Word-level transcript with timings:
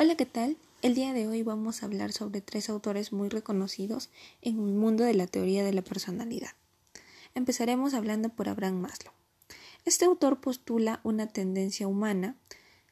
Hola, 0.00 0.14
¿qué 0.14 0.26
tal? 0.26 0.56
El 0.80 0.94
día 0.94 1.12
de 1.12 1.26
hoy 1.26 1.42
vamos 1.42 1.82
a 1.82 1.86
hablar 1.86 2.12
sobre 2.12 2.40
tres 2.40 2.70
autores 2.70 3.12
muy 3.12 3.28
reconocidos 3.28 4.10
en 4.42 4.54
el 4.60 4.74
mundo 4.76 5.02
de 5.02 5.12
la 5.12 5.26
teoría 5.26 5.64
de 5.64 5.72
la 5.72 5.82
personalidad. 5.82 6.52
Empezaremos 7.34 7.94
hablando 7.94 8.28
por 8.28 8.48
Abraham 8.48 8.76
Maslow. 8.76 9.12
Este 9.84 10.04
autor 10.04 10.40
postula 10.40 11.00
una 11.02 11.26
tendencia 11.26 11.88
humana, 11.88 12.36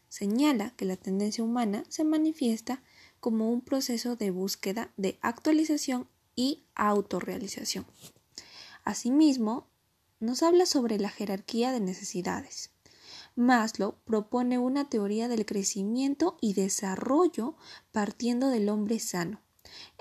señala 0.08 0.70
que 0.70 0.84
la 0.84 0.96
tendencia 0.96 1.44
humana 1.44 1.84
se 1.88 2.02
manifiesta 2.02 2.82
como 3.20 3.52
un 3.52 3.60
proceso 3.60 4.16
de 4.16 4.32
búsqueda 4.32 4.90
de 4.96 5.16
actualización 5.22 6.08
y 6.34 6.64
autorrealización. 6.74 7.86
Asimismo, 8.82 9.68
nos 10.18 10.42
habla 10.42 10.66
sobre 10.66 10.98
la 10.98 11.10
jerarquía 11.10 11.70
de 11.70 11.78
necesidades. 11.78 12.72
Maslow 13.36 13.96
propone 14.04 14.58
una 14.58 14.88
teoría 14.88 15.28
del 15.28 15.44
crecimiento 15.44 16.38
y 16.40 16.54
desarrollo 16.54 17.54
partiendo 17.92 18.48
del 18.48 18.68
hombre 18.70 18.98
sano, 18.98 19.40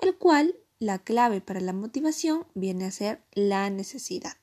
el 0.01 0.17
cual 0.17 0.55
la 0.79 0.99
clave 0.99 1.41
para 1.41 1.59
la 1.59 1.73
motivación 1.73 2.45
viene 2.53 2.85
a 2.85 2.91
ser 2.91 3.21
la 3.33 3.69
necesidad. 3.69 4.37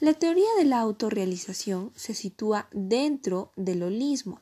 La 0.00 0.14
teoría 0.14 0.48
de 0.56 0.64
la 0.64 0.80
autorrealización 0.80 1.92
se 1.94 2.14
sitúa 2.14 2.68
dentro 2.72 3.52
del 3.56 3.82
holismo. 3.82 4.40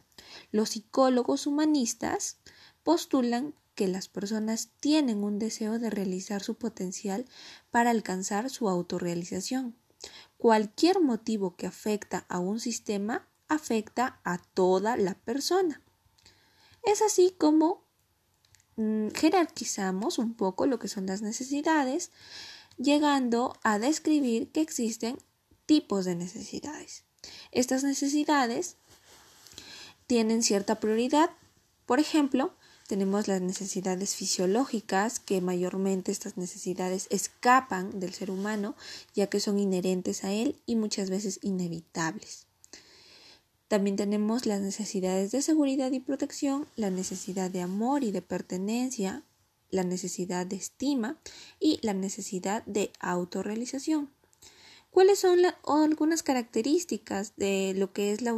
Los 0.52 0.70
psicólogos 0.70 1.48
humanistas 1.48 2.38
postulan 2.84 3.54
que 3.74 3.88
las 3.88 4.09
personas 4.09 4.70
tienen 4.80 5.24
un 5.24 5.38
deseo 5.38 5.79
de 5.80 5.90
realizar 5.90 6.43
su 6.43 6.54
potencial 6.54 7.27
para 7.70 7.90
alcanzar 7.90 8.51
su 8.51 8.68
autorrealización. 8.68 9.74
Cualquier 10.37 11.01
motivo 11.01 11.56
que 11.56 11.66
afecta 11.66 12.24
a 12.29 12.38
un 12.38 12.60
sistema 12.60 13.27
afecta 13.48 14.20
a 14.25 14.38
toda 14.38 14.97
la 14.97 15.15
persona. 15.15 15.83
Es 16.84 17.02
así 17.02 17.34
como 17.37 17.84
mm, 18.77 19.09
jerarquizamos 19.09 20.19
un 20.19 20.35
poco 20.35 20.66
lo 20.66 20.79
que 20.79 20.88
son 20.88 21.07
las 21.07 21.23
necesidades, 21.23 22.10
llegando 22.77 23.59
a 23.63 23.79
describir 23.79 24.51
que 24.52 24.60
existen 24.60 25.18
tipos 25.66 26.05
de 26.05 26.15
necesidades. 26.15 27.05
Estas 27.52 27.85
necesidades 27.85 28.77
tienen 30.07 30.43
cierta 30.43 30.80
prioridad. 30.80 31.30
Por 31.85 32.01
ejemplo, 32.01 32.55
tenemos 32.88 33.29
las 33.29 33.43
necesidades 33.43 34.15
fisiológicas, 34.15 35.21
que 35.21 35.43
mayormente 35.43 36.10
estas 36.10 36.38
necesidades 36.38 37.07
escapan 37.10 38.01
del 38.01 38.15
ser 38.15 38.30
humano, 38.30 38.74
ya 39.15 39.27
que 39.27 39.40
son 39.40 39.59
inherentes 39.59 40.24
a 40.24 40.33
él 40.33 40.57
y 40.65 40.77
muchas 40.77 41.10
veces 41.10 41.38
inevitables. 41.43 42.48
También 43.69 43.97
tenemos 43.97 44.47
las 44.47 44.63
necesidades 44.63 45.30
de 45.30 45.43
seguridad 45.43 45.93
y 45.93 46.01
protección, 46.01 46.66
la 46.74 46.88
necesidad 46.88 47.51
de 47.51 47.61
amor 47.61 48.02
y 48.02 48.13
de 48.13 48.23
pertenencia, 48.23 49.24
la 49.71 49.85
necesidad 49.85 50.47
de 50.47 50.57
estima 50.57 51.19
y 51.61 51.79
la 51.83 51.93
necesidad 51.93 52.65
de 52.65 52.91
autorrealización. 52.99 54.11
¿Cuáles 54.91 55.19
son 55.19 55.41
algunas 55.66 56.23
características 56.23 57.37
de 57.37 57.74
lo 57.77 57.93
que 57.93 58.13
es 58.13 58.23
la 58.23 58.35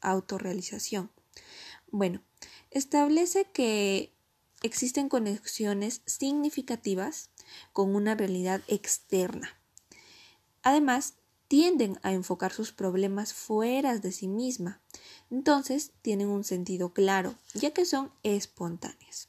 autorrealización? 0.00 1.10
Bueno, 1.92 2.20
establece 2.72 3.46
que 3.52 4.12
existen 4.62 5.08
conexiones 5.08 6.02
significativas 6.06 7.30
con 7.72 7.94
una 7.94 8.16
realidad 8.16 8.62
externa. 8.66 9.56
Además, 10.62 11.14
tienden 11.52 12.00
a 12.02 12.12
enfocar 12.12 12.50
sus 12.50 12.72
problemas 12.72 13.34
fuera 13.34 13.98
de 13.98 14.10
sí 14.10 14.26
misma. 14.26 14.80
Entonces 15.30 15.92
tienen 16.00 16.28
un 16.28 16.44
sentido 16.44 16.94
claro, 16.94 17.34
ya 17.52 17.72
que 17.72 17.84
son 17.84 18.10
espontáneas. 18.22 19.28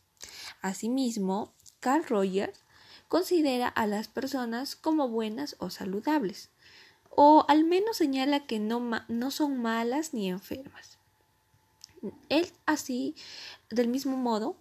Asimismo, 0.61 1.53
Carl 1.81 2.05
Rogers 2.05 2.61
considera 3.09 3.67
a 3.67 3.88
las 3.88 4.07
personas 4.07 4.77
como 4.77 5.09
buenas 5.09 5.57
o 5.59 5.69
saludables, 5.69 6.50
o 7.09 7.44
al 7.50 7.66
menos 7.66 7.97
señala 7.97 8.45
que 8.45 8.57
no, 8.57 8.79
no 9.09 9.29
son 9.29 9.62
malas 9.62 10.13
ni 10.13 10.29
enfermas. 10.29 11.00
Él 12.29 12.50
así, 12.66 13.16
del 13.69 13.89
mismo 13.89 14.16
modo, 14.16 14.56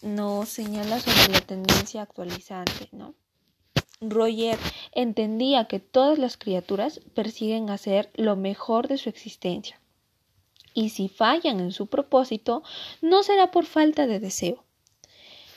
nos 0.00 0.48
señala 0.48 1.00
sobre 1.00 1.32
la 1.32 1.40
tendencia 1.40 2.02
actualizante, 2.02 2.88
¿no? 2.92 3.16
Roger 4.00 4.56
entendía 4.92 5.64
que 5.64 5.80
todas 5.80 6.18
las 6.18 6.36
criaturas 6.36 7.00
persiguen 7.14 7.68
hacer 7.68 8.10
lo 8.14 8.36
mejor 8.36 8.86
de 8.86 8.96
su 8.96 9.08
existencia. 9.08 9.80
Y 10.72 10.90
si 10.90 11.08
fallan 11.08 11.58
en 11.58 11.72
su 11.72 11.88
propósito, 11.88 12.62
no 13.00 13.24
será 13.24 13.50
por 13.50 13.66
falta 13.66 14.06
de 14.06 14.20
deseo. 14.20 14.64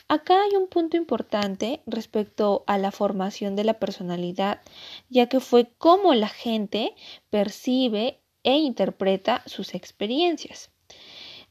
Acá 0.08 0.42
hay 0.42 0.56
un 0.56 0.66
punto 0.66 0.96
importante 0.96 1.82
respecto 1.86 2.64
a 2.66 2.78
la 2.78 2.90
formación 2.90 3.54
de 3.54 3.62
la 3.62 3.78
personalidad, 3.78 4.60
ya 5.08 5.28
que 5.28 5.38
fue 5.38 5.72
cómo 5.78 6.12
la 6.12 6.28
gente 6.28 6.96
percibe 7.30 8.20
e 8.42 8.56
interpreta 8.56 9.44
sus 9.46 9.74
experiencias. 9.74 10.71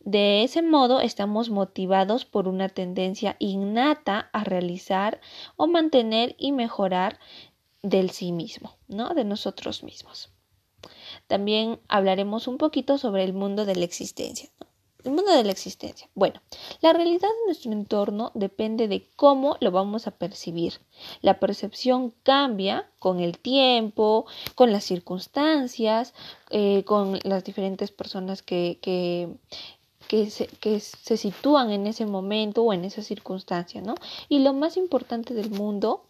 De 0.03 0.44
ese 0.44 0.63
modo 0.63 1.00
estamos 1.00 1.50
motivados 1.50 2.25
por 2.25 2.47
una 2.47 2.69
tendencia 2.69 3.35
innata 3.38 4.29
a 4.34 4.44
realizar 4.44 5.22
o 5.57 5.67
mantener 5.67 6.35
y 6.39 6.51
mejorar 6.51 7.19
del 7.84 8.09
sí 8.09 8.31
mismo, 8.31 8.75
¿no? 8.88 9.13
De 9.13 9.23
nosotros 9.23 9.84
mismos. 9.84 10.31
También 11.28 11.79
hablaremos 11.88 12.47
un 12.47 12.57
poquito 12.57 12.97
sobre 12.97 13.23
el 13.23 13.34
mundo 13.34 13.66
de 13.66 13.75
la 13.75 13.85
existencia. 13.85 14.50
El 15.03 15.11
mundo 15.11 15.31
de 15.31 15.44
la 15.44 15.51
existencia. 15.51 16.09
Bueno, 16.13 16.41
la 16.81 16.94
realidad 16.94 17.28
de 17.28 17.45
nuestro 17.45 17.72
entorno 17.72 18.31
depende 18.35 18.88
de 18.88 19.07
cómo 19.16 19.57
lo 19.59 19.72
vamos 19.72 20.06
a 20.06 20.11
percibir. 20.11 20.73
La 21.22 21.40
percepción 21.40 22.13
cambia 22.22 22.88
con 23.00 23.19
el 23.19 23.40
tiempo, 23.40 24.28
con 24.53 24.72
las 24.72 24.84
circunstancias, 24.84 26.13
eh, 26.51 26.84
con 26.85 27.19
las 27.23 27.44
diferentes 27.44 27.91
personas 27.91 28.44
que, 28.44 28.78
que 28.81 29.29
se, 30.29 30.47
que 30.47 30.79
se 30.79 31.17
sitúan 31.17 31.72
en 31.72 31.88
ese 31.88 32.05
momento 32.05 32.63
o 32.63 32.73
en 32.73 32.85
esa 32.85 33.01
circunstancia, 33.01 33.81
¿no? 33.81 33.95
Y 34.29 34.39
lo 34.39 34.53
más 34.53 34.77
importante 34.77 35.33
del 35.33 35.49
mundo 35.49 36.03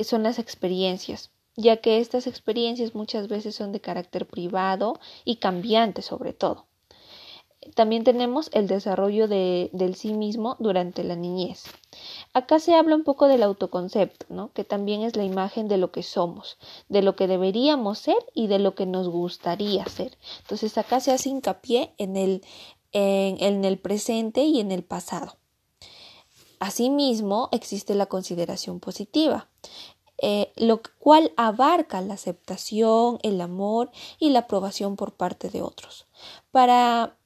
son 0.00 0.22
las 0.22 0.38
experiencias, 0.38 1.30
ya 1.56 1.78
que 1.78 1.98
estas 1.98 2.26
experiencias 2.26 2.94
muchas 2.94 3.28
veces 3.28 3.54
son 3.54 3.72
de 3.72 3.80
carácter 3.80 4.26
privado 4.26 4.98
y 5.24 5.36
cambiante 5.36 6.02
sobre 6.02 6.32
todo. 6.32 6.66
También 7.74 8.04
tenemos 8.04 8.48
el 8.52 8.68
desarrollo 8.68 9.26
de, 9.26 9.70
del 9.72 9.96
sí 9.96 10.12
mismo 10.12 10.56
durante 10.60 11.02
la 11.02 11.16
niñez. 11.16 11.64
Acá 12.32 12.60
se 12.60 12.74
habla 12.74 12.94
un 12.94 13.02
poco 13.02 13.26
del 13.26 13.42
autoconcepto, 13.42 14.26
¿no? 14.28 14.52
que 14.52 14.62
también 14.62 15.02
es 15.02 15.16
la 15.16 15.24
imagen 15.24 15.66
de 15.66 15.78
lo 15.78 15.90
que 15.90 16.02
somos, 16.02 16.58
de 16.88 17.02
lo 17.02 17.16
que 17.16 17.26
deberíamos 17.26 17.98
ser 17.98 18.18
y 18.34 18.46
de 18.46 18.58
lo 18.58 18.74
que 18.74 18.86
nos 18.86 19.08
gustaría 19.08 19.84
ser. 19.86 20.16
Entonces 20.42 20.78
acá 20.78 21.00
se 21.00 21.12
hace 21.12 21.30
hincapié 21.30 21.92
en 21.98 22.16
el, 22.16 22.42
en, 22.96 23.64
el 23.64 23.78
presente 23.78 24.44
y 24.44 24.60
en 24.60 24.72
el 24.72 24.82
pasado. 24.82 25.36
Asimismo, 26.58 27.50
existe 27.52 27.94
la 27.94 28.06
consideración 28.06 28.80
positiva, 28.80 29.48
eh, 30.18 30.50
lo 30.56 30.80
cual 30.98 31.32
abarca 31.36 32.00
la 32.00 32.14
aceptación, 32.14 33.18
el 33.22 33.40
amor 33.42 33.90
y 34.18 34.30
la 34.30 34.40
aprobación 34.40 34.96
por 34.96 35.12
parte 35.12 35.50
de 35.50 35.60
otros. 35.60 36.06
Para 36.50 37.18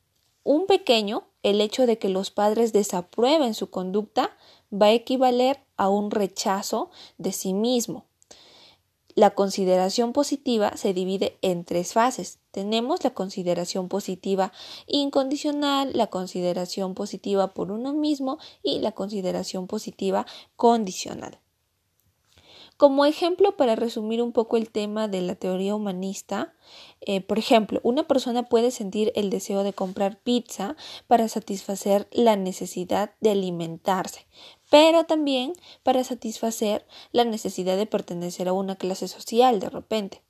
un 0.43 0.67
pequeño, 0.67 1.23
el 1.45 1.61
hecho 1.61 1.87
de 1.87 1.99
que 1.99 2.09
los 2.09 2.33
padres 2.33 2.73
desaprueben 2.73 3.55
su 3.55 3.71
conducta 3.71 4.37
va 4.73 4.87
a 4.87 4.93
equivaler 4.93 5.61
a 5.77 5.89
un 5.89 6.11
rechazo 6.11 6.91
de 7.17 7.31
sí 7.31 7.55
mismo. 7.55 8.07
La 9.21 9.29
consideración 9.29 10.15
positiva 10.15 10.79
se 10.79 10.95
divide 10.95 11.37
en 11.43 11.67
tres 11.67 11.93
fases. 11.93 12.39
Tenemos 12.53 13.05
la 13.05 13.11
consideración 13.11 13.91
positiva 13.91 14.51
incondicional, 14.87 15.91
la 15.93 16.07
consideración 16.07 16.95
positiva 16.95 17.53
por 17.53 17.71
uno 17.71 17.93
mismo 17.93 18.39
y 18.63 18.79
la 18.79 18.93
consideración 18.93 19.67
positiva 19.67 20.25
condicional. 20.57 21.39
Como 22.79 23.05
ejemplo, 23.05 23.59
para 23.59 23.77
resumir 23.77 24.23
un 24.23 24.33
poco 24.33 24.57
el 24.57 24.71
tema 24.71 25.07
de 25.07 25.21
la 25.21 25.35
teoría 25.35 25.75
humanista, 25.75 26.55
eh, 27.03 27.21
por 27.21 27.39
ejemplo, 27.39 27.79
una 27.83 28.05
persona 28.05 28.45
puede 28.45 28.71
sentir 28.71 29.13
el 29.15 29.29
deseo 29.29 29.65
de 29.65 29.75
comprar 29.75 30.19
pizza 30.23 30.77
para 31.09 31.29
satisfacer 31.29 32.09
la 32.11 32.37
necesidad 32.37 33.13
de 33.21 33.33
alimentarse, 33.33 34.27
pero 34.71 35.05
también 35.05 35.53
para 35.83 36.03
satisfacer 36.05 36.87
la 37.13 37.25
necesidad 37.25 37.77
de 37.77 37.87
pertenecer 37.87 38.49
a 38.49 38.55
una 38.55 38.77
clase 38.77 39.09
social 39.09 39.61
de 39.61 39.69
repente. 39.69 40.23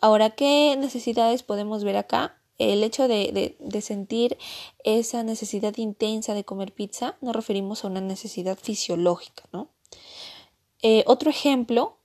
Ahora, 0.00 0.30
¿qué 0.30 0.76
necesidades 0.78 1.42
podemos 1.42 1.82
ver 1.82 1.96
acá? 1.96 2.36
El 2.58 2.84
hecho 2.84 3.08
de, 3.08 3.56
sentir 3.80 4.36
esa 4.84 5.22
necesidad 5.22 5.76
intensa 5.78 6.34
de 6.34 6.44
comer 6.44 6.72
pizza 6.72 7.16
nos 7.22 7.34
referimos 7.34 7.84
a 7.84 7.88
una 7.88 8.02
necesidad 8.02 8.58
fisiológica, 8.58 9.44
¿no? 9.50 9.70
Eh, 10.82 11.02
otro 11.06 11.30
ejemplo, 11.30 11.96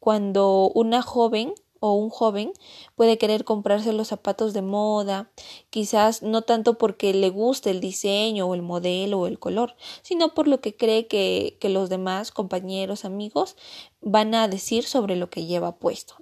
cuando 0.00 0.70
una 0.74 1.00
joven 1.02 1.54
o 1.80 1.94
un 1.94 2.10
joven 2.10 2.52
puede 2.94 3.18
querer 3.18 3.44
comprarse 3.44 3.92
los 3.92 4.08
zapatos 4.08 4.52
de 4.52 4.62
moda, 4.62 5.30
quizás 5.70 6.22
no 6.22 6.42
tanto 6.42 6.78
porque 6.78 7.14
le 7.14 7.30
guste 7.30 7.70
el 7.70 7.80
diseño 7.80 8.46
o 8.46 8.54
el 8.54 8.62
modelo 8.62 9.20
o 9.20 9.26
el 9.26 9.38
color, 9.38 9.76
sino 10.02 10.34
por 10.34 10.48
lo 10.48 10.60
que 10.60 10.76
cree 10.76 11.06
que, 11.06 11.56
que 11.60 11.68
los 11.68 11.88
demás 11.88 12.32
compañeros, 12.32 13.04
amigos 13.04 13.56
van 14.00 14.34
a 14.34 14.48
decir 14.48 14.84
sobre 14.84 15.16
lo 15.16 15.30
que 15.30 15.46
lleva 15.46 15.76
puesto. 15.76 16.16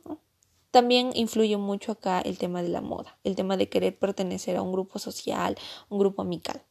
También 0.70 1.10
influye 1.14 1.56
mucho 1.56 1.92
acá 1.92 2.20
el 2.20 2.38
tema 2.38 2.62
de 2.62 2.68
la 2.68 2.80
moda, 2.80 3.18
el 3.24 3.34
tema 3.34 3.56
de 3.56 3.68
querer 3.68 3.98
pertenecer 3.98 4.56
a 4.56 4.62
un 4.62 4.72
grupo 4.72 4.98
social, 4.98 5.56
un 5.88 5.98
grupo 5.98 6.22
amical. 6.22 6.62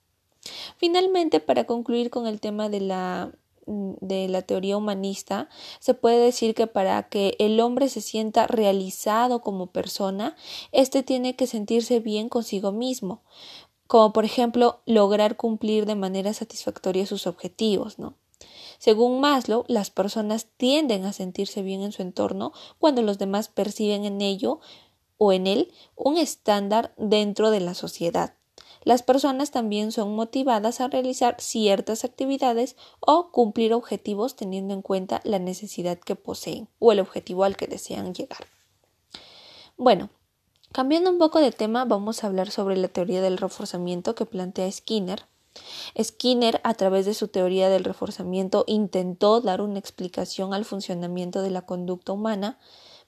Finalmente, 0.78 1.40
para 1.40 1.64
concluir 1.64 2.10
con 2.10 2.28
el 2.28 2.40
tema 2.40 2.70
de 2.70 2.82
la 2.82 3.32
de 3.66 4.28
la 4.28 4.42
teoría 4.42 4.78
humanista, 4.78 5.50
se 5.80 5.94
puede 5.94 6.20
decir 6.20 6.54
que 6.56 6.68
para 6.68 7.10
que 7.10 7.36
el 7.40 7.60
hombre 7.60 7.90
se 7.90 8.02
sienta 8.02 8.48
realizado 8.48 9.42
como 9.42 9.68
persona, 9.68 10.36
éste 10.72 11.04
tiene 11.04 11.36
que 11.36 11.48
sentirse 11.48 12.00
bien 12.00 12.30
consigo 12.30 12.72
mismo, 12.72 13.24
como 13.88 14.14
por 14.14 14.26
ejemplo 14.26 14.82
lograr 14.86 15.38
cumplir 15.38 15.86
de 15.86 15.96
manera 15.96 16.34
satisfactoria 16.34 17.06
sus 17.06 17.28
objetivos, 17.28 18.00
¿no? 18.00 18.16
Según 18.78 19.20
Maslow, 19.20 19.64
las 19.68 19.90
personas 19.90 20.48
tienden 20.58 21.06
a 21.06 21.14
sentirse 21.14 21.62
bien 21.62 21.82
en 21.82 21.92
su 21.92 22.02
entorno 22.02 22.52
cuando 22.78 23.02
los 23.02 23.18
demás 23.18 23.48
perciben 23.48 24.06
en 24.06 24.22
ello 24.22 24.60
o 25.18 25.32
en 25.32 25.48
él 25.48 25.72
un 25.96 26.18
estándar 26.18 26.94
dentro 26.98 27.52
de 27.52 27.62
la 27.62 27.74
sociedad. 27.74 28.36
Las 28.86 29.02
personas 29.02 29.50
también 29.50 29.92
son 29.92 30.16
motivadas 30.16 30.80
a 30.80 30.88
realizar 30.88 31.36
ciertas 31.40 32.06
actividades 32.06 32.76
o 33.00 33.32
cumplir 33.32 33.74
objetivos 33.74 34.36
teniendo 34.36 34.76
en 34.76 34.84
cuenta 34.84 35.22
la 35.24 35.40
necesidad 35.40 35.98
que 35.98 36.16
poseen 36.16 36.70
o 36.78 36.92
el 36.92 37.00
objetivo 37.00 37.44
al 37.44 37.58
que 37.58 37.66
desean 37.66 38.14
llegar. 38.14 38.46
Bueno, 39.76 40.12
cambiando 40.72 41.10
un 41.10 41.18
poco 41.18 41.40
de 41.40 41.52
tema, 41.52 41.84
vamos 41.84 42.24
a 42.24 42.28
hablar 42.28 42.52
sobre 42.52 42.78
la 42.78 42.88
teoría 42.88 43.24
del 43.24 43.40
reforzamiento 43.40 44.14
que 44.14 44.28
plantea 44.28 44.72
Skinner. 44.72 45.26
Skinner, 46.00 46.62
a 46.64 46.76
través 46.76 47.08
de 47.08 47.16
su 47.16 47.28
teoría 47.28 47.70
del 47.70 47.86
reforzamiento, 47.86 48.66
intentó 48.68 49.42
dar 49.42 49.62
una 49.62 49.80
explicación 49.80 50.54
al 50.54 50.64
funcionamiento 50.64 51.42
de 51.42 51.50
la 51.50 51.64
conducta 51.64 52.12
humana 52.12 52.60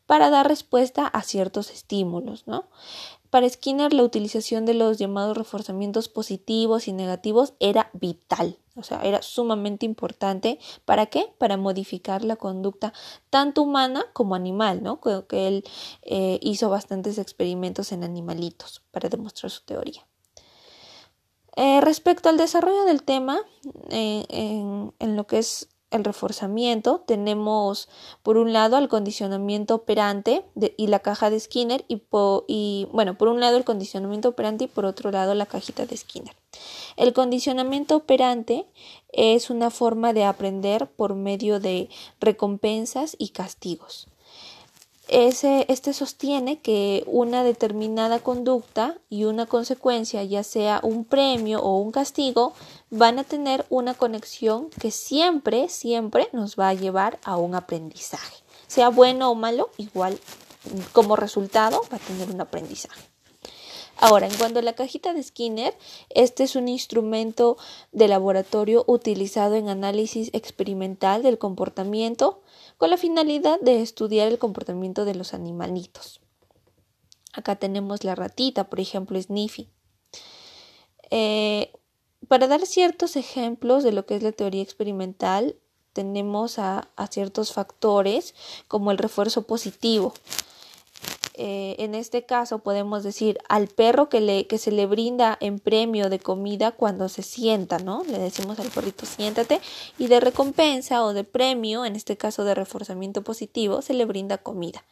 para 0.07 0.29
dar 0.29 0.47
respuesta 0.47 1.05
a 1.05 1.21
ciertos 1.21 1.69
estímulos, 1.69 2.47
¿no? 2.47 2.69
Para 3.29 3.49
Skinner 3.49 3.93
la 3.93 4.03
utilización 4.03 4.65
de 4.65 4.73
los 4.73 4.97
llamados 4.97 5.37
reforzamientos 5.37 6.07
positivos 6.07 6.87
y 6.87 6.93
negativos 6.93 7.53
era 7.59 7.89
vital, 7.93 8.57
o 8.75 8.83
sea, 8.83 9.01
era 9.01 9.21
sumamente 9.21 9.85
importante. 9.85 10.59
¿Para 10.85 11.07
qué? 11.07 11.33
Para 11.37 11.57
modificar 11.57 12.23
la 12.23 12.37
conducta 12.37 12.93
tanto 13.29 13.63
humana 13.63 14.05
como 14.13 14.35
animal, 14.35 14.81
¿no? 14.81 15.01
Creo 15.01 15.27
que 15.27 15.47
él 15.47 15.63
eh, 16.03 16.39
hizo 16.41 16.69
bastantes 16.69 17.17
experimentos 17.17 17.91
en 17.91 18.03
animalitos 18.03 18.83
para 18.91 19.09
demostrar 19.09 19.51
su 19.51 19.63
teoría. 19.65 20.07
Eh, 21.55 21.81
respecto 21.81 22.29
al 22.29 22.37
desarrollo 22.37 22.85
del 22.85 23.03
tema, 23.03 23.39
eh, 23.89 24.25
en 24.29 25.15
lo 25.15 25.25
que 25.25 25.39
es 25.39 25.69
el 25.91 26.03
reforzamiento, 26.03 27.03
tenemos 27.07 27.89
por 28.23 28.37
un 28.37 28.53
lado 28.53 28.77
el 28.77 28.89
condicionamiento 28.89 29.75
operante 29.75 30.43
y 30.77 30.87
la 30.87 30.99
caja 30.99 31.29
de 31.29 31.39
Skinner 31.39 31.85
y, 31.87 32.01
y, 32.47 32.87
bueno, 32.91 33.17
por 33.17 33.29
un 33.29 33.39
lado 33.39 33.57
el 33.57 33.63
condicionamiento 33.63 34.29
operante 34.29 34.65
y 34.65 34.67
por 34.67 34.85
otro 34.85 35.11
lado 35.11 35.33
la 35.33 35.45
cajita 35.45 35.85
de 35.85 35.95
Skinner. 35.95 36.35
El 36.97 37.13
condicionamiento 37.13 37.95
operante 37.95 38.67
es 39.13 39.49
una 39.49 39.69
forma 39.69 40.13
de 40.13 40.25
aprender 40.25 40.87
por 40.87 41.15
medio 41.15 41.59
de 41.59 41.89
recompensas 42.19 43.15
y 43.17 43.29
castigos 43.29 44.07
este 45.07 45.93
sostiene 45.93 46.59
que 46.59 47.03
una 47.07 47.43
determinada 47.43 48.19
conducta 48.19 48.97
y 49.09 49.23
una 49.23 49.45
consecuencia, 49.45 50.23
ya 50.23 50.43
sea 50.43 50.79
un 50.83 51.05
premio 51.05 51.61
o 51.61 51.79
un 51.79 51.91
castigo, 51.91 52.53
van 52.89 53.19
a 53.19 53.23
tener 53.23 53.65
una 53.69 53.93
conexión 53.93 54.69
que 54.69 54.91
siempre, 54.91 55.69
siempre 55.69 56.29
nos 56.33 56.55
va 56.57 56.69
a 56.69 56.73
llevar 56.73 57.19
a 57.23 57.37
un 57.37 57.55
aprendizaje. 57.55 58.35
Sea 58.67 58.89
bueno 58.89 59.31
o 59.31 59.35
malo, 59.35 59.69
igual 59.77 60.19
como 60.91 61.15
resultado 61.15 61.81
va 61.91 61.97
a 61.97 61.99
tener 61.99 62.29
un 62.29 62.41
aprendizaje. 62.41 63.16
Ahora, 63.99 64.27
en 64.27 64.37
cuanto 64.37 64.59
a 64.59 64.61
la 64.61 64.73
cajita 64.73 65.13
de 65.13 65.23
Skinner, 65.23 65.75
este 66.09 66.43
es 66.43 66.55
un 66.55 66.67
instrumento 66.67 67.57
de 67.91 68.07
laboratorio 68.07 68.83
utilizado 68.87 69.55
en 69.55 69.69
análisis 69.69 70.29
experimental 70.33 71.23
del 71.23 71.39
comportamiento 71.39 72.41
con 72.77 72.91
la 72.91 72.97
finalidad 72.97 73.59
de 73.59 73.81
estudiar 73.81 74.27
el 74.27 74.37
comportamiento 74.37 75.03
de 75.03 75.15
los 75.15 75.33
animalitos. 75.33 76.21
Acá 77.33 77.55
tenemos 77.55 78.03
la 78.03 78.13
ratita, 78.13 78.69
por 78.69 78.79
ejemplo, 78.79 79.19
Sniffy. 79.19 79.67
Eh, 81.09 81.71
para 82.27 82.47
dar 82.47 82.65
ciertos 82.67 83.15
ejemplos 83.15 83.83
de 83.83 83.93
lo 83.93 84.05
que 84.05 84.15
es 84.15 84.21
la 84.21 84.31
teoría 84.31 84.61
experimental, 84.61 85.55
tenemos 85.93 86.59
a 86.59 86.87
ciertos 87.09 87.51
factores 87.51 88.35
como 88.67 88.91
el 88.91 88.99
refuerzo 88.99 89.47
positivo, 89.47 90.13
eh, 91.37 91.75
en 91.79 91.95
este 91.95 92.25
caso 92.25 92.59
podemos 92.59 93.03
decir 93.03 93.37
al 93.47 93.67
perro 93.67 94.09
que, 94.09 94.47
que 94.47 94.57
se 94.57 94.71
le 94.71 94.85
brinda 94.85 95.37
en 95.39 95.59
premio 95.59 96.09
de 96.09 96.19
comida 96.19 96.71
cuando 96.71 97.09
se 97.09 97.21
sienta, 97.21 97.77
¿no? 97.77 98.03
Le 98.05 98.17
decimos 98.17 98.59
al 98.59 98.69
perrito 98.69 99.05
siéntate 99.05 99.61
y 99.97 100.07
de 100.07 100.19
recompensa 100.19 101.03
o 101.03 101.13
de 101.13 101.23
premio, 101.23 101.85
en 101.85 101.95
este 101.95 102.17
caso 102.17 102.43
de 102.43 102.55
reforzamiento 102.55 103.23
positivo, 103.23 103.81
se 103.81 103.93
le 103.93 104.05
brinda 104.05 104.37
comida. 104.37 104.83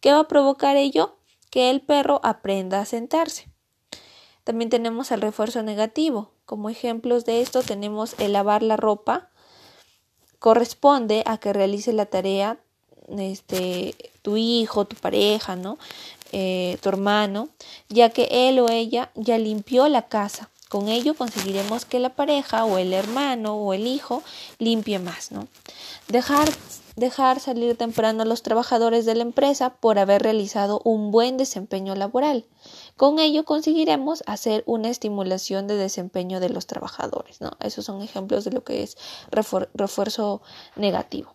¿Qué 0.00 0.12
va 0.12 0.20
a 0.20 0.28
provocar 0.28 0.76
ello? 0.76 1.16
Que 1.50 1.70
el 1.70 1.80
perro 1.80 2.20
aprenda 2.24 2.80
a 2.80 2.84
sentarse. 2.84 3.48
También 4.42 4.70
tenemos 4.70 5.10
el 5.10 5.20
refuerzo 5.20 5.62
negativo. 5.62 6.32
Como 6.44 6.68
ejemplos 6.68 7.24
de 7.24 7.40
esto 7.40 7.62
tenemos 7.62 8.14
el 8.18 8.34
lavar 8.34 8.62
la 8.62 8.76
ropa. 8.76 9.30
Corresponde 10.38 11.22
a 11.24 11.38
que 11.38 11.52
realice 11.52 11.92
la 11.92 12.06
tarea 12.06 12.58
este, 13.18 13.94
tu 14.22 14.36
hijo, 14.36 14.84
tu 14.84 14.96
pareja, 14.96 15.56
¿no? 15.56 15.78
Eh, 16.32 16.78
tu 16.82 16.88
hermano, 16.88 17.48
ya 17.88 18.10
que 18.10 18.48
él 18.48 18.58
o 18.58 18.68
ella 18.68 19.10
ya 19.14 19.38
limpió 19.38 19.88
la 19.88 20.08
casa. 20.08 20.50
Con 20.68 20.88
ello 20.88 21.14
conseguiremos 21.14 21.84
que 21.84 22.00
la 22.00 22.08
pareja 22.08 22.64
o 22.64 22.78
el 22.78 22.92
hermano 22.92 23.54
o 23.54 23.72
el 23.74 23.86
hijo 23.86 24.24
limpie 24.58 24.98
más, 24.98 25.30
¿no? 25.30 25.46
Dejar, 26.08 26.48
dejar 26.96 27.38
salir 27.38 27.76
temprano 27.76 28.22
a 28.22 28.26
los 28.26 28.42
trabajadores 28.42 29.06
de 29.06 29.14
la 29.14 29.22
empresa 29.22 29.74
por 29.74 30.00
haber 30.00 30.22
realizado 30.22 30.80
un 30.82 31.12
buen 31.12 31.36
desempeño 31.36 31.94
laboral. 31.94 32.44
Con 32.96 33.20
ello 33.20 33.44
conseguiremos 33.44 34.24
hacer 34.26 34.64
una 34.66 34.88
estimulación 34.88 35.68
de 35.68 35.76
desempeño 35.76 36.40
de 36.40 36.48
los 36.48 36.66
trabajadores, 36.66 37.40
¿no? 37.40 37.52
Esos 37.60 37.84
son 37.84 38.02
ejemplos 38.02 38.44
de 38.44 38.50
lo 38.50 38.64
que 38.64 38.82
es 38.82 38.96
refuerzo 39.30 40.42
negativo. 40.74 41.33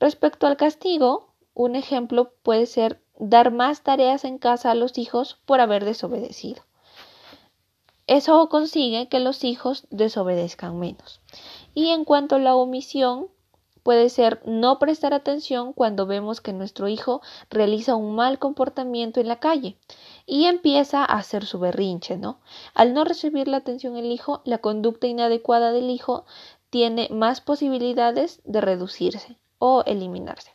Respecto 0.00 0.46
al 0.46 0.56
castigo, 0.56 1.32
un 1.54 1.74
ejemplo 1.74 2.32
puede 2.42 2.66
ser 2.66 3.02
dar 3.18 3.50
más 3.50 3.82
tareas 3.82 4.24
en 4.24 4.38
casa 4.38 4.70
a 4.70 4.76
los 4.76 4.96
hijos 4.96 5.38
por 5.44 5.60
haber 5.60 5.84
desobedecido. 5.84 6.62
Eso 8.06 8.48
consigue 8.48 9.08
que 9.08 9.18
los 9.18 9.42
hijos 9.42 9.86
desobedezcan 9.90 10.78
menos. 10.78 11.20
Y 11.74 11.88
en 11.88 12.04
cuanto 12.04 12.36
a 12.36 12.38
la 12.38 12.54
omisión, 12.54 13.28
puede 13.82 14.08
ser 14.08 14.40
no 14.46 14.78
prestar 14.78 15.14
atención 15.14 15.72
cuando 15.72 16.06
vemos 16.06 16.40
que 16.40 16.52
nuestro 16.52 16.88
hijo 16.88 17.20
realiza 17.50 17.96
un 17.96 18.14
mal 18.14 18.38
comportamiento 18.38 19.18
en 19.18 19.28
la 19.28 19.40
calle 19.40 19.78
y 20.26 20.44
empieza 20.44 21.00
a 21.00 21.18
hacer 21.18 21.44
su 21.44 21.58
berrinche, 21.58 22.16
¿no? 22.16 22.38
Al 22.74 22.94
no 22.94 23.04
recibir 23.04 23.48
la 23.48 23.56
atención 23.56 23.94
del 23.94 24.12
hijo, 24.12 24.42
la 24.44 24.58
conducta 24.58 25.06
inadecuada 25.06 25.72
del 25.72 25.90
hijo 25.90 26.24
tiene 26.70 27.08
más 27.10 27.40
posibilidades 27.40 28.40
de 28.44 28.60
reducirse 28.60 29.38
o 29.58 29.82
eliminarse. 29.86 30.52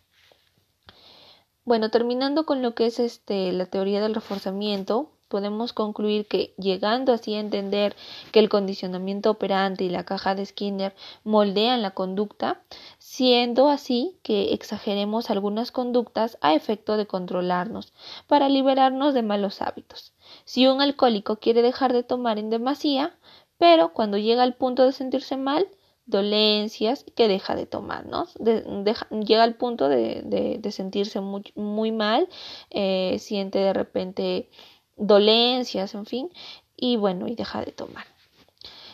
Bueno, 1.66 1.90
terminando 1.90 2.46
con 2.46 2.62
lo 2.62 2.76
que 2.76 2.88
es 2.88 3.00
este, 3.00 3.52
la 3.54 3.66
teoría 3.66 4.02
del 4.02 4.16
reforzamiento, 4.16 5.12
podemos 5.34 5.74
concluir 5.74 6.28
que 6.28 6.54
llegando 6.60 7.12
así 7.12 7.34
a 7.34 7.40
entender 7.40 7.96
que 8.32 8.40
el 8.40 8.50
condicionamiento 8.50 9.32
operante 9.32 9.84
y 9.84 9.90
la 9.90 10.04
caja 10.04 10.36
de 10.36 10.46
Skinner 10.46 10.94
moldean 11.24 11.82
la 11.82 11.92
conducta, 11.92 12.62
siendo 13.00 13.70
así 13.70 14.20
que 14.22 14.54
exageremos 14.54 15.32
algunas 15.32 15.72
conductas 15.72 16.38
a 16.42 16.54
efecto 16.54 16.98
de 16.98 17.08
controlarnos 17.08 17.94
para 18.28 18.48
liberarnos 18.48 19.16
de 19.16 19.24
malos 19.24 19.64
hábitos. 19.64 20.14
Si 20.46 20.68
un 20.68 20.82
alcohólico 20.82 21.38
quiere 21.38 21.64
dejar 21.64 21.94
de 21.94 22.04
tomar 22.04 22.38
en 22.38 22.52
demasía, 22.52 23.18
pero 23.58 23.92
cuando 23.92 24.20
llega 24.20 24.44
al 24.44 24.54
punto 24.54 24.84
de 24.84 24.92
sentirse 24.92 25.36
mal, 25.36 25.68
dolencias 26.06 27.06
que 27.16 27.28
deja 27.28 27.56
de 27.56 27.66
tomar, 27.66 28.06
¿no? 28.06 28.28
llega 28.38 29.44
al 29.44 29.56
punto 29.56 29.88
de, 29.90 30.60
sentirse 30.72 31.22
muy, 31.22 31.44
muy 31.56 31.92
mal, 31.92 32.28
eh, 32.70 33.18
siente 33.20 33.60
de 33.60 33.74
repente 33.74 34.50
dolencias, 34.98 35.96
en 35.96 36.06
fin, 36.06 36.30
y 36.76 36.98
bueno, 36.98 37.28
y 37.28 37.36
deja 37.36 37.64
de 37.64 37.72
tomar. 37.72 38.06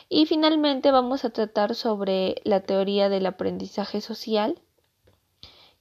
Y 0.10 0.26
finalmente 0.26 0.92
vamos 0.92 1.24
a 1.24 1.30
tratar 1.30 1.76
sobre 1.76 2.42
la 2.44 2.62
teoría 2.62 3.10
del 3.10 3.26
aprendizaje 3.28 4.02
social 4.02 4.60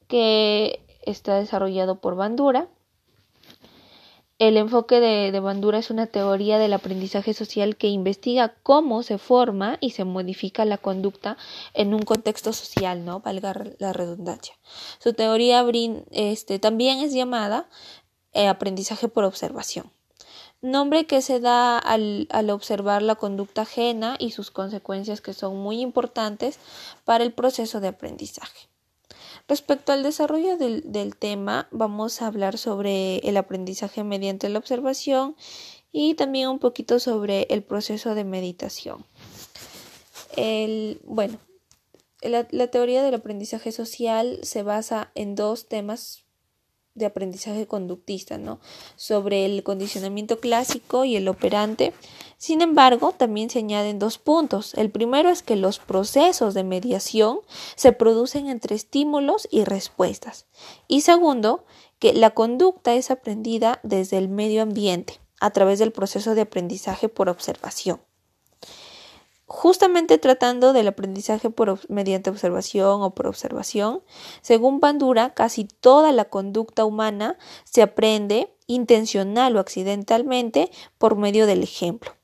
que 0.06 0.84
está 1.02 1.36
desarrollado 1.36 2.00
por 2.00 2.14
Bandura 2.14 2.68
El 4.38 4.56
enfoque 4.56 5.00
de, 5.00 5.40
Bandura 5.40 5.78
es 5.78 5.90
una 5.90 6.06
teoría 6.06 6.58
del 6.58 6.72
aprendizaje 6.72 7.34
social 7.34 7.76
que 7.76 7.88
investiga 7.88 8.54
cómo 8.62 9.02
se 9.02 9.18
forma 9.18 9.78
y 9.80 9.90
se 9.90 10.04
modifica 10.04 10.64
la 10.64 10.78
conducta 10.78 11.36
en 11.74 11.92
un 11.92 12.02
contexto 12.02 12.52
social, 12.52 13.04
¿no? 13.04 13.18
Valga 13.18 13.52
la 13.78 13.92
redundancia. 13.92 14.54
Su 15.00 15.12
teoría 15.12 15.66
este, 16.12 16.60
también 16.60 17.00
es 17.00 17.12
llamada 17.12 17.68
eh, 18.32 18.46
aprendizaje 18.46 19.08
por 19.08 19.24
observación, 19.24 19.90
nombre 20.60 21.06
que 21.06 21.20
se 21.20 21.40
da 21.40 21.76
al, 21.76 22.28
observar 22.50 23.02
la 23.02 23.16
conducta 23.16 23.62
ajena 23.62 24.14
y 24.20 24.30
sus 24.30 24.52
consecuencias 24.52 25.20
que 25.20 25.34
son 25.34 25.56
muy 25.56 25.80
importantes 25.80 26.60
para 27.04 27.24
el 27.24 27.32
proceso 27.32 27.80
de 27.80 27.88
aprendizaje. 27.88 28.68
Respecto 29.48 29.92
al 29.92 30.02
desarrollo 30.02 30.58
del, 30.58 31.16
tema, 31.16 31.68
vamos 31.70 32.20
a 32.20 32.26
hablar 32.26 32.58
sobre 32.58 33.16
el 33.20 33.38
aprendizaje 33.38 34.04
mediante 34.04 34.50
la 34.50 34.58
observación 34.58 35.36
y 35.90 36.14
también 36.14 36.50
un 36.50 36.58
poquito 36.58 37.00
sobre 37.00 37.46
el 37.48 37.62
proceso 37.62 38.14
de 38.14 38.24
meditación. 38.24 39.06
bueno, 41.04 41.38
la, 42.20 42.46
la 42.50 42.66
teoría 42.66 43.02
del 43.02 43.14
aprendizaje 43.14 43.72
social 43.72 44.38
se 44.42 44.62
basa 44.62 45.10
en 45.14 45.34
dos 45.34 45.66
temas 45.66 46.27
de 46.98 47.06
aprendizaje 47.06 47.66
conductista, 47.66 48.38
¿no? 48.38 48.60
Sobre 48.96 49.46
el 49.46 49.62
condicionamiento 49.62 50.40
clásico 50.40 51.04
y 51.04 51.16
el 51.16 51.28
operante. 51.28 51.92
Sin 52.36 52.60
embargo, 52.60 53.12
también 53.12 53.50
se 53.50 53.60
añaden 53.60 53.98
dos 53.98 54.18
puntos. 54.18 54.74
El 54.74 54.90
primero 54.90 55.30
es 55.30 55.42
que 55.42 55.56
los 55.56 55.78
procesos 55.78 56.54
de 56.54 56.64
mediación 56.64 57.40
se 57.76 57.92
producen 57.92 58.48
entre 58.48 58.76
estímulos 58.76 59.48
y 59.50 59.64
respuestas. 59.64 60.46
Y 60.86 61.00
segundo, 61.02 61.64
que 61.98 62.12
la 62.12 62.30
conducta 62.30 62.94
es 62.94 63.10
aprendida 63.10 63.80
desde 63.82 64.18
el 64.18 64.28
medio 64.28 64.62
ambiente, 64.62 65.20
a 65.40 65.50
través 65.50 65.78
del 65.78 65.92
proceso 65.92 66.34
de 66.34 66.42
aprendizaje 66.42 67.08
por 67.08 67.28
observación 67.28 68.00
justamente 69.48 70.18
tratando 70.18 70.72
del 70.74 70.88
aprendizaje 70.88 71.48
por, 71.48 71.80
mediante 71.90 72.30
observación 72.30 73.02
o 73.02 73.14
por 73.14 73.26
observación, 73.26 74.02
según 74.42 74.78
Bandura, 74.78 75.32
casi 75.34 75.64
toda 75.64 76.12
la 76.12 76.26
conducta 76.26 76.84
humana 76.84 77.38
se 77.64 77.82
aprende 77.82 78.54
intencional 78.66 79.56
o 79.56 79.60
accidentalmente 79.60 80.70
por 80.98 81.16
medio 81.16 81.46
del 81.46 81.62
ejemplo. 81.62 82.14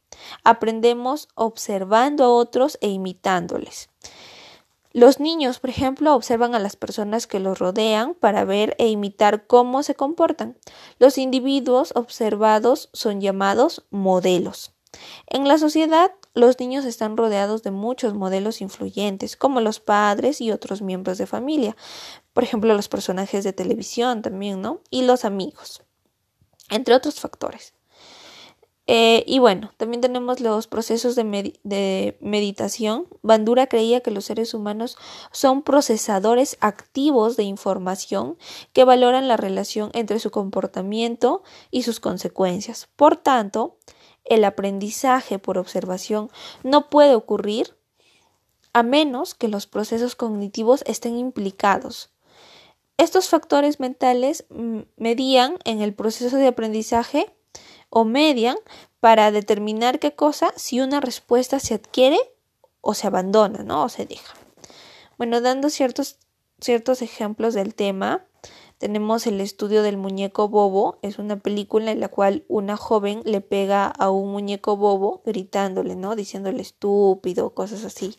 Aprendemos 0.44 1.28
observando 1.34 2.24
a 2.24 2.30
otros 2.30 2.78
e 2.82 2.88
imitándoles. 2.88 3.88
Los 4.92 5.18
niños, 5.18 5.58
por 5.58 5.70
ejemplo, 5.70 6.14
observan 6.14 6.54
a 6.54 6.60
las 6.60 6.76
personas 6.76 7.26
que 7.26 7.40
los 7.40 7.58
rodean 7.58 8.14
para 8.14 8.44
ver 8.44 8.76
e 8.78 8.88
imitar 8.88 9.46
cómo 9.46 9.82
se 9.82 9.96
comportan. 9.96 10.56
Los 10.98 11.18
individuos 11.18 11.92
observados 11.96 12.90
son 12.92 13.20
llamados 13.20 13.82
modelos. 13.90 14.73
En 15.26 15.48
la 15.48 15.58
sociedad, 15.58 16.12
los 16.34 16.58
niños 16.58 16.84
están 16.84 17.16
rodeados 17.16 17.62
de 17.62 17.70
muchos 17.70 18.14
modelos 18.14 18.60
influyentes, 18.60 19.36
como 19.36 19.60
los 19.60 19.80
padres 19.80 20.40
y 20.40 20.50
otros 20.50 20.82
miembros 20.82 21.18
de 21.18 21.26
familia, 21.26 21.76
por 22.32 22.44
ejemplo, 22.44 22.74
los 22.74 22.88
personajes 22.88 23.44
de 23.44 23.52
televisión 23.52 24.22
también, 24.22 24.60
¿no? 24.60 24.80
Y 24.90 25.02
los 25.02 25.24
amigos, 25.24 25.82
entre 26.70 26.94
otros 26.94 27.20
factores. 27.20 27.74
Eh, 28.86 29.24
y 29.26 29.38
bueno, 29.38 29.72
también 29.78 30.02
tenemos 30.02 30.40
los 30.40 30.66
procesos 30.66 31.14
de, 31.14 31.58
de, 31.62 32.18
meditación. 32.20 33.06
Bandura 33.22 33.66
creía 33.66 34.00
que 34.00 34.10
los 34.10 34.26
seres 34.26 34.52
humanos 34.52 34.98
son 35.32 35.62
procesadores 35.62 36.58
activos 36.60 37.38
de 37.38 37.44
información 37.44 38.36
que 38.74 38.84
valoran 38.84 39.26
la 39.26 39.38
relación 39.38 39.90
entre 39.94 40.18
su 40.18 40.30
comportamiento 40.30 41.42
y 41.70 41.84
sus 41.84 41.98
consecuencias. 41.98 42.88
Por 42.94 43.16
tanto, 43.16 43.78
el 44.24 44.44
aprendizaje 44.44 45.38
por 45.38 45.58
observación 45.58 46.30
no 46.62 46.88
puede 46.90 47.14
ocurrir 47.14 47.76
a 48.72 48.82
menos 48.82 49.34
que 49.34 49.48
los 49.48 49.66
procesos 49.66 50.16
cognitivos 50.16 50.82
estén 50.86 51.16
implicados. 51.16 52.10
Estos 52.96 53.28
factores 53.28 53.80
mentales 53.80 54.44
medían 54.96 55.58
en 55.64 55.80
el 55.80 55.94
proceso 55.94 56.36
de 56.36 56.48
aprendizaje 56.48 57.32
o 57.90 58.04
median 58.04 58.56
para 59.00 59.30
determinar 59.30 59.98
qué 59.98 60.14
cosa, 60.14 60.52
si 60.56 60.80
una 60.80 61.00
respuesta 61.00 61.60
se 61.60 61.74
adquiere 61.74 62.18
o 62.80 62.94
se 62.94 63.06
abandona, 63.06 63.62
¿no? 63.62 63.84
O 63.84 63.88
se 63.88 64.06
deja. 64.06 64.34
Bueno, 65.18 65.40
dando 65.40 65.70
ciertos, 65.70 66.18
ciertos 66.60 67.02
ejemplos 67.02 67.54
del 67.54 67.74
tema, 67.74 68.24
tenemos 68.84 69.26
el 69.26 69.40
estudio 69.40 69.82
del 69.82 69.96
muñeco 69.96 70.50
bobo, 70.50 70.98
es 71.00 71.18
una 71.18 71.38
película 71.38 71.90
en 71.90 72.00
la 72.00 72.08
cual 72.08 72.44
una 72.48 72.76
joven 72.76 73.22
le 73.24 73.40
pega 73.40 73.86
a 73.86 74.10
un 74.10 74.30
muñeco 74.30 74.76
bobo 74.76 75.22
gritándole, 75.24 75.96
¿no? 75.96 76.14
Diciéndole 76.14 76.60
estúpido, 76.60 77.54
cosas 77.54 77.82
así. 77.86 78.18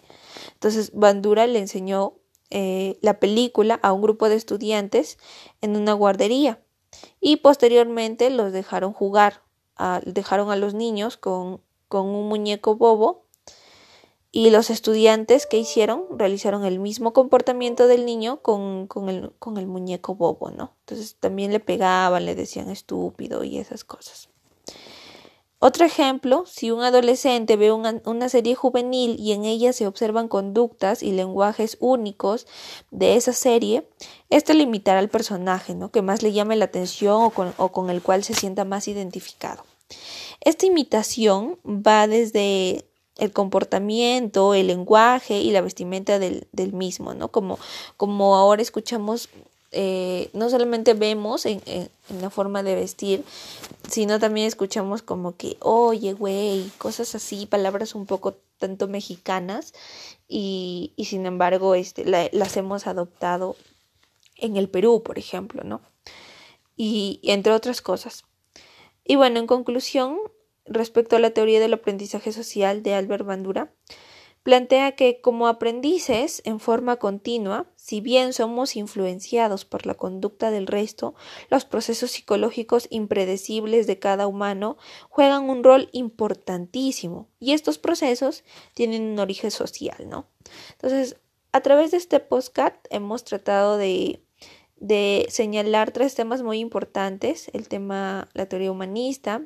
Entonces 0.54 0.90
Bandura 0.96 1.46
le 1.46 1.60
enseñó 1.60 2.14
eh, 2.50 2.98
la 3.04 3.20
película 3.20 3.80
a 3.84 3.94
un 3.94 4.02
grupo 4.02 4.28
de 4.28 4.38
estudiantes 4.38 5.20
en 5.62 5.78
una 5.78 5.94
guardería 5.94 6.64
y 7.22 7.36
posteriormente 7.36 8.32
los 8.32 8.52
dejaron 8.52 8.92
jugar, 8.92 9.44
dejaron 10.04 10.50
a 10.50 10.56
los 10.56 10.74
niños 10.74 11.16
con, 11.16 11.62
con 11.90 12.08
un 12.08 12.28
muñeco 12.28 12.76
bobo 12.76 13.25
y 14.36 14.50
los 14.50 14.70
estudiantes 14.70 15.46
que 15.46 15.58
hicieron 15.58 16.08
realizaron 16.10 16.66
el 16.66 16.78
mismo 16.78 17.14
comportamiento 17.14 17.88
del 17.88 18.06
niño 18.06 18.42
con, 18.42 18.90
el, 19.08 19.32
con 19.40 19.58
el 19.58 19.66
muñeco 19.66 20.14
bobo, 20.14 20.52
¿no? 20.52 20.74
Entonces 20.82 21.16
también 21.18 21.54
le 21.54 21.62
pegaban, 21.62 22.26
le 22.26 22.36
decían 22.36 22.70
estúpido 22.70 23.46
y 23.46 23.60
esas 23.60 23.86
cosas. 23.86 24.28
Otro 25.60 25.86
ejemplo, 25.86 26.44
si 26.46 26.70
un 26.70 26.82
adolescente 26.84 27.56
ve 27.56 27.72
una, 27.72 28.02
una, 28.04 28.28
serie 28.28 28.56
juvenil 28.56 29.16
y 29.18 29.32
en 29.32 29.46
ella 29.46 29.72
se 29.72 29.88
observan 29.88 30.28
conductas 30.28 31.02
y 31.02 31.14
lenguajes 31.14 31.78
únicos 31.80 32.46
de 32.92 33.16
esa 33.16 33.32
serie, 33.32 33.88
esto 34.30 34.52
limitará 34.52 35.00
al 35.00 35.08
personaje, 35.08 35.76
¿no? 35.76 35.92
Que 35.92 36.02
más 36.02 36.24
le 36.24 36.34
llame 36.34 36.58
la 36.58 36.66
atención 36.66 37.24
o 37.24 37.30
con, 37.30 37.54
o 37.56 37.72
con 37.72 37.90
el 37.90 38.02
cual 38.02 38.26
se 38.26 38.34
sienta 38.34 38.66
más 38.66 38.90
identificado. 38.90 39.64
Esta 40.42 40.66
imitación 40.66 41.58
va 41.66 42.08
desde 42.08 42.86
el 43.18 43.32
comportamiento, 43.32 44.54
el 44.54 44.68
lenguaje 44.68 45.40
y 45.40 45.52
la 45.52 45.62
vestimenta 45.62 46.20
del, 46.20 46.48
del 46.52 46.74
mismo, 46.74 47.14
¿no? 47.14 47.30
Como, 47.30 47.58
como 47.98 48.36
ahora 48.36 48.62
escuchamos, 48.62 49.30
eh, 49.72 50.30
no 50.34 50.50
solamente 50.50 50.94
vemos 50.94 51.46
en, 51.46 51.62
en, 51.66 51.90
la 52.22 52.30
forma 52.30 52.62
de 52.64 52.76
vestir, 52.76 53.24
sino 53.90 54.20
también 54.20 54.48
escuchamos 54.48 55.02
como 55.02 55.36
que, 55.36 55.58
oye, 55.62 56.14
güey, 56.14 56.70
cosas 56.78 57.16
así, 57.16 57.46
palabras 57.46 57.96
un 57.96 58.06
poco 58.06 58.36
tanto 58.58 58.88
mexicanas 58.88 59.74
y, 60.28 60.92
y 60.96 61.06
sin 61.06 61.26
embargo 61.26 61.76
este, 61.76 62.06
las 62.06 62.58
hemos 62.58 62.88
adoptado 62.88 63.56
en 64.38 64.58
el 64.58 64.70
Perú, 64.70 65.04
por 65.04 65.20
ejemplo, 65.20 65.64
¿no? 65.64 65.82
Y 66.76 67.22
entre 67.24 67.54
otras 67.54 67.82
cosas. 67.82 68.26
Y 69.06 69.16
bueno, 69.16 69.40
en 69.40 69.48
conclusión, 69.48 70.18
respecto 70.66 71.16
a 71.16 71.20
la 71.20 71.32
teoría 71.32 71.60
del 71.60 71.74
aprendizaje 71.74 72.32
social 72.32 72.84
de 72.84 72.94
Albert 72.94 73.26
Bandura, 73.26 73.72
plantea 74.44 74.92
que 74.92 75.22
como 75.22 75.48
aprendices 75.48 76.44
en 76.46 76.60
forma 76.60 76.98
continua, 76.98 77.66
si 77.76 78.00
bien 78.00 78.32
somos 78.32 78.76
influenciados 78.76 79.66
por 79.66 79.88
la 79.88 79.96
conducta 79.96 80.52
del 80.52 80.68
resto, 80.68 81.16
los 81.50 81.66
procesos 81.66 82.12
psicológicos 82.12 82.88
impredecibles 82.92 83.88
de 83.88 83.98
cada 83.98 84.28
humano 84.28 84.78
juegan 85.10 85.50
un 85.50 85.64
rol 85.64 85.90
importantísimo 85.94 87.28
y 87.40 87.54
estos 87.54 87.80
procesos 87.80 88.44
tienen 88.76 89.02
un 89.02 89.20
origen 89.20 89.50
social, 89.50 90.08
¿no? 90.08 90.28
Entonces, 90.74 91.18
a 91.52 91.62
través 91.62 91.90
de 91.90 91.98
este 91.98 92.20
postcat 92.20 92.76
hemos 92.92 93.24
tratado 93.24 93.78
de 93.78 94.22
de 94.78 95.26
señalar 95.30 95.92
tres 95.92 96.16
temas 96.16 96.44
muy 96.44 96.60
importantes, 96.60 97.50
el 97.54 97.68
tema, 97.68 98.28
la 98.34 98.48
teoría 98.48 98.72
humanista, 98.72 99.42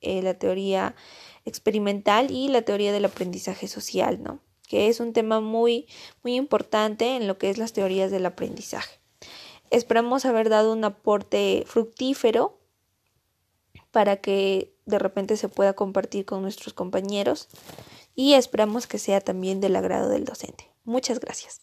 eh, 0.00 0.22
la 0.22 0.34
teoría 0.34 0.94
experimental 1.44 2.30
y 2.30 2.48
la 2.48 2.62
teoría 2.62 2.92
del 2.92 3.04
aprendizaje 3.04 3.68
social, 3.68 4.22
¿no? 4.22 4.40
Que 4.68 4.88
es 4.88 5.00
un 5.00 5.12
tema 5.12 5.40
muy, 5.40 5.86
muy 6.22 6.34
importante 6.34 7.16
en 7.16 7.26
lo 7.26 7.38
que 7.38 7.50
es 7.50 7.58
las 7.58 7.72
teorías 7.72 8.10
del 8.10 8.26
aprendizaje. 8.26 8.98
Esperamos 9.70 10.24
haber 10.24 10.48
dado 10.48 10.72
un 10.72 10.84
aporte 10.84 11.64
fructífero 11.66 12.58
para 13.90 14.16
que 14.16 14.74
de 14.84 14.98
repente 14.98 15.36
se 15.36 15.48
pueda 15.48 15.72
compartir 15.72 16.24
con 16.24 16.42
nuestros 16.42 16.74
compañeros 16.74 17.48
y 18.14 18.34
esperamos 18.34 18.86
que 18.86 18.98
sea 18.98 19.20
también 19.20 19.60
del 19.60 19.76
agrado 19.76 20.08
del 20.08 20.24
docente. 20.24 20.70
Muchas 20.84 21.20
gracias. 21.20 21.60